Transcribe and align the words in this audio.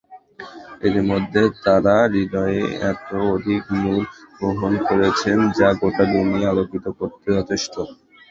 ইতিমধ্যে 0.81 1.41
তারা 1.63 1.95
হৃদয়ে 2.13 2.61
এতো 2.89 3.17
অধিক 3.35 3.63
নূর 3.75 4.01
গ্রহণ 4.37 4.73
করেছেন 4.87 5.37
যা 5.57 5.69
গোটা 5.79 6.03
দুনিয়া 6.13 6.47
আলোকিত 6.51 6.85
করতে 6.99 7.27
যথেষ্ট। 7.37 7.73